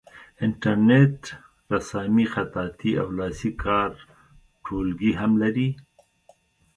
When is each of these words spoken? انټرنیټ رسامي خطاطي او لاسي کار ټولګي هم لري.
انټرنیټ 0.45 1.19
رسامي 1.73 2.25
خطاطي 2.33 2.91
او 3.01 3.07
لاسي 3.19 3.51
کار 3.63 3.91
ټولګي 4.65 5.11
هم 5.19 5.31
لري. 5.43 5.69